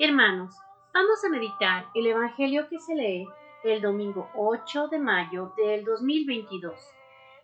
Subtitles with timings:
[0.00, 0.54] Hermanos,
[0.94, 3.26] vamos a meditar el Evangelio que se lee
[3.64, 6.72] el domingo 8 de mayo del 2022.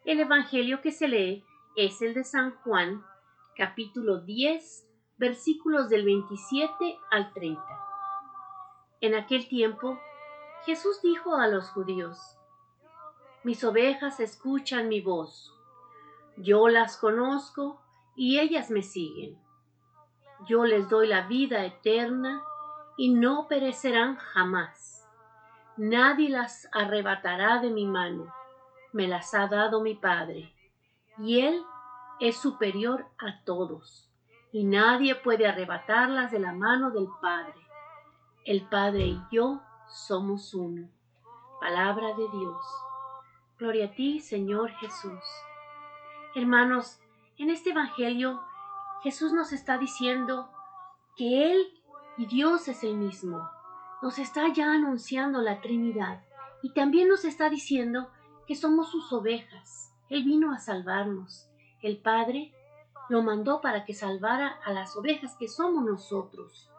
[0.05, 1.45] El Evangelio que se lee
[1.75, 3.05] es el de San Juan,
[3.57, 7.61] capítulo 10, versículos del 27 al 30.
[9.01, 9.99] En aquel tiempo,
[10.65, 12.39] Jesús dijo a los judíos,
[13.43, 15.53] Mis ovejas escuchan mi voz.
[16.37, 17.81] Yo las conozco
[18.15, 19.44] y ellas me siguen.
[20.47, 22.43] Yo les doy la vida eterna
[22.97, 25.09] y no perecerán jamás.
[25.77, 28.33] Nadie las arrebatará de mi mano.
[28.93, 30.53] Me las ha dado mi Padre.
[31.19, 31.63] Y Él
[32.21, 34.11] es superior a todos.
[34.53, 37.55] Y nadie puede arrebatarlas de la mano del Padre.
[38.45, 40.89] El Padre y yo somos uno.
[41.61, 42.67] Palabra de Dios.
[43.59, 45.25] Gloria a ti, Señor Jesús.
[46.35, 47.01] Hermanos,
[47.39, 48.41] en este Evangelio
[49.05, 50.49] Jesús nos está diciendo
[51.15, 51.67] que Él
[52.17, 53.47] y Dios es el mismo.
[54.01, 56.25] Nos está ya anunciando la Trinidad
[56.63, 58.11] y también nos está diciendo
[58.47, 59.93] que somos sus ovejas.
[60.09, 61.51] Él vino a salvarnos.
[61.83, 62.55] El Padre
[63.11, 66.71] lo mandó para que salvara a las ovejas que somos nosotros.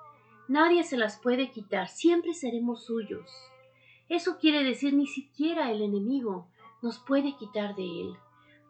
[0.48, 3.30] Nadie se las puede quitar, siempre seremos suyos.
[4.10, 6.48] Eso quiere decir ni siquiera el enemigo
[6.82, 8.18] nos puede quitar de él.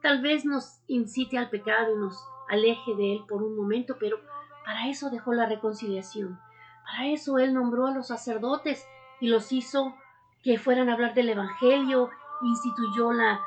[0.01, 4.17] Tal vez nos incite al pecado y nos aleje de él por un momento, pero
[4.65, 6.39] para eso dejó la reconciliación.
[6.85, 8.85] Para eso él nombró a los sacerdotes
[9.19, 9.95] y los hizo
[10.43, 12.09] que fueran a hablar del Evangelio,
[12.43, 13.41] instituyó la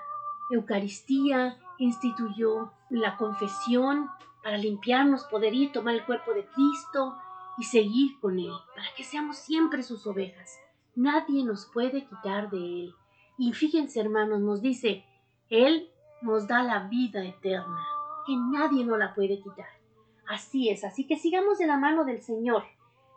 [0.50, 4.10] Eucaristía, instituyó la confesión
[4.42, 7.16] para limpiarnos, poder ir, tomar el cuerpo de Cristo
[7.58, 10.58] y seguir con Él, para que seamos siempre sus ovejas.
[10.94, 12.94] Nadie nos puede quitar de Él.
[13.36, 15.04] Y fíjense, hermanos, nos dice,
[15.50, 15.91] Él
[16.22, 17.86] nos da la vida eterna,
[18.29, 19.71] que nadie nos la puede quitar.
[20.29, 22.62] Así es, así que sigamos de la mano del Señor,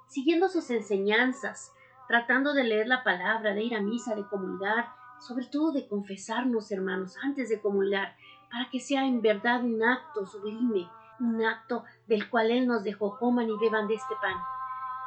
[0.08, 1.74] siguiendo sus enseñanzas,
[2.08, 4.90] tratando de leer la palabra, de ir a misa, de comulgar,
[5.20, 8.16] sobre todo de confesarnos, hermanos, antes de comulgar,
[8.50, 10.90] para que sea en verdad un acto sublime,
[11.20, 14.38] un acto del cual Él nos dejó, coman y beban de este pan,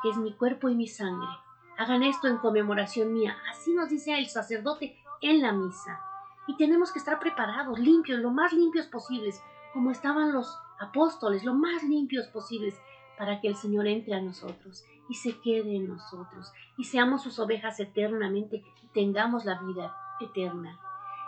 [0.03, 1.31] que es mi cuerpo y mi sangre.
[1.79, 3.39] Hagan esto en conmemoración mía.
[3.51, 5.99] Así nos dice el sacerdote en la misa.
[6.47, 9.43] Y tenemos que estar preparados, limpios, lo más limpios posibles,
[9.75, 12.81] como estaban los apóstoles, lo más limpios posibles,
[13.19, 17.39] para que el Señor entre a nosotros y se quede en nosotros y seamos sus
[17.39, 20.81] ovejas eternamente y tengamos la vida eterna.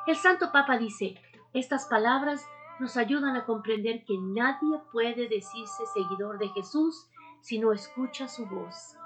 [0.06, 1.20] El Santo Papa dice,
[1.52, 2.44] estas palabras
[2.78, 7.08] nos ayudan a comprender que nadie puede decirse seguidor de Jesús
[7.40, 8.96] si no escucha su voz.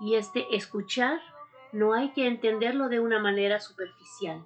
[0.00, 1.20] Y este escuchar
[1.72, 4.44] no hay que entenderlo de una manera superficial,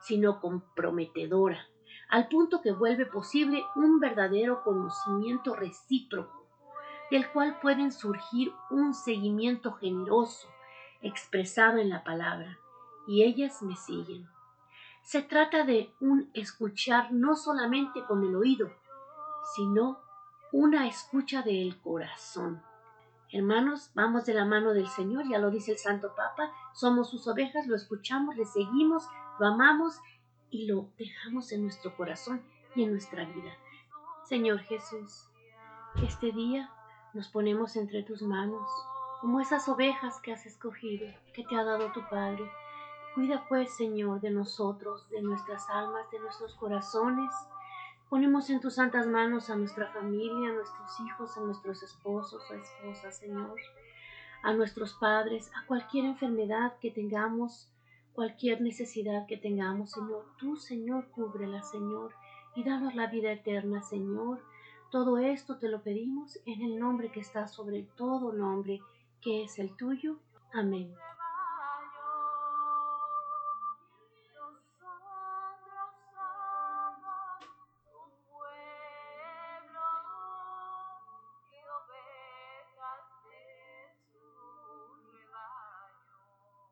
[0.00, 1.66] sino comprometedora,
[2.08, 6.46] al punto que vuelve posible un verdadero conocimiento recíproco,
[7.10, 10.48] del cual pueden surgir un seguimiento generoso
[11.02, 12.58] expresado en la palabra,
[13.06, 14.28] y ellas me siguen.
[15.02, 18.70] Se trata de un escuchar no solamente con el oído,
[19.54, 20.00] sino
[20.52, 22.62] una escucha del corazón.
[23.30, 27.26] Hermanos, vamos de la mano del Señor, ya lo dice el Santo Papa, somos sus
[27.28, 29.06] ovejas, lo escuchamos, le seguimos,
[29.38, 30.00] lo amamos
[30.50, 32.42] y lo dejamos en nuestro corazón
[32.74, 33.52] y en nuestra vida.
[34.24, 35.28] Señor Jesús,
[36.02, 36.70] este día
[37.14, 38.68] nos ponemos entre tus manos,
[39.20, 42.48] como esas ovejas que has escogido, que te ha dado tu Padre
[43.18, 47.34] Cuida pues, Señor, de nosotros, de nuestras almas, de nuestros corazones.
[48.08, 52.54] Ponemos en tus santas manos a nuestra familia, a nuestros hijos, a nuestros esposos o
[52.54, 53.56] esposas, Señor,
[54.44, 57.68] a nuestros padres, a cualquier enfermedad que tengamos,
[58.18, 60.24] cualquier necesidad que tengamos, Señor.
[60.40, 62.12] Tú, Señor, cúbrela, Señor,
[62.56, 64.42] y danos la vida eterna, Señor.
[64.90, 68.80] Todo esto te lo pedimos en el nombre que está sobre todo nombre,
[69.20, 70.18] que es el tuyo.
[70.52, 70.92] Amén.